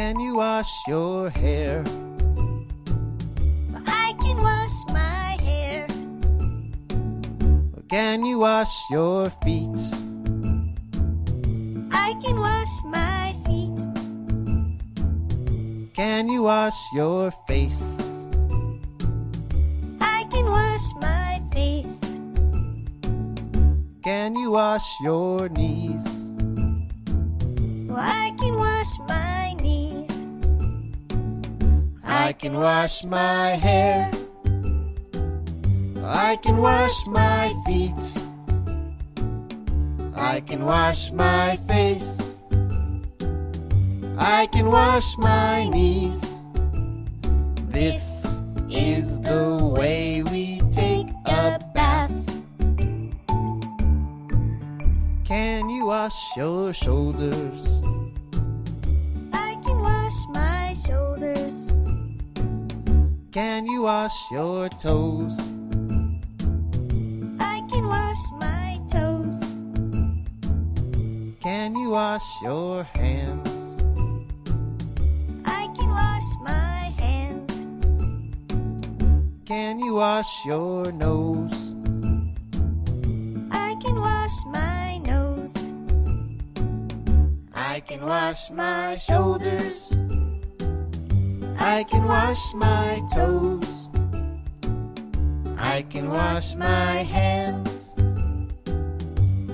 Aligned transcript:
Can 0.00 0.18
you 0.18 0.36
wash 0.36 0.88
your 0.88 1.28
hair? 1.28 1.84
I 3.86 4.14
can 4.18 4.36
wash 4.48 4.76
my 4.88 5.36
hair. 5.44 5.86
Can 7.90 8.24
you 8.24 8.38
wash 8.38 8.74
your 8.90 9.28
feet? 9.44 9.78
I 11.92 12.16
can 12.22 12.40
wash 12.40 12.74
my 12.86 13.34
feet. 13.44 13.78
Can 15.94 16.30
you 16.30 16.44
wash 16.44 16.80
your 16.94 17.30
face? 17.46 18.30
I 20.00 20.24
can 20.32 20.46
wash 20.48 20.86
my 21.02 21.42
face. 21.52 22.00
Can 24.02 24.34
you 24.34 24.52
wash 24.52 24.88
your 25.02 25.50
knees? 25.50 26.06
I 27.92 28.32
can 28.40 28.56
wash 28.56 28.92
my 29.06 29.19
I 32.30 32.32
can 32.32 32.54
wash 32.54 33.04
my 33.04 33.48
hair. 33.66 34.08
I 36.04 36.36
can 36.36 36.58
wash 36.58 37.08
my 37.08 37.52
feet. 37.66 38.02
I 40.14 40.38
can 40.38 40.64
wash 40.64 41.10
my 41.10 41.56
face. 41.66 42.44
I 44.16 44.46
can 44.52 44.70
wash 44.70 45.18
my 45.18 45.68
knees. 45.70 46.40
This 47.66 48.40
is 48.70 49.20
the 49.22 49.58
way 49.76 50.22
we 50.22 50.60
take 50.70 51.08
a 51.26 51.58
bath. 51.74 52.14
Can 55.24 55.68
you 55.68 55.86
wash 55.86 56.36
your 56.36 56.72
shoulders? 56.72 57.66
I 59.32 59.58
can 59.64 59.80
wash 59.82 60.18
my 60.32 60.74
shoulders. 60.86 61.39
Can 63.32 63.64
you 63.64 63.82
wash 63.82 64.28
your 64.32 64.68
toes? 64.70 65.38
I 67.38 67.62
can 67.70 67.86
wash 67.86 68.22
my 68.40 68.76
toes. 68.90 69.40
Can 71.40 71.76
you 71.76 71.90
wash 71.90 72.42
your 72.42 72.82
hands? 72.82 73.76
I 75.44 75.68
can 75.78 75.90
wash 75.90 76.28
my 76.42 76.92
hands. 76.98 77.54
Can 79.44 79.78
you 79.78 79.94
wash 79.94 80.44
your 80.44 80.90
nose? 80.90 81.54
I 83.52 83.76
can 83.80 84.00
wash 84.00 84.36
my 84.46 84.98
nose. 85.06 85.54
I 87.54 87.78
can 87.78 88.04
wash 88.04 88.50
my 88.50 88.96
shoulders. 88.96 89.94
I 91.72 91.84
can 91.84 92.04
wash 92.08 92.52
my 92.54 93.00
toes. 93.14 93.90
I 95.56 95.82
can 95.88 96.10
wash 96.10 96.56
my 96.56 96.92
hands. 97.16 97.94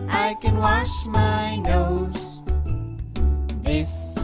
I 0.08 0.34
can 0.40 0.56
wash 0.56 1.06
my 1.08 1.56
nose. 1.56 2.40
This 3.62 4.15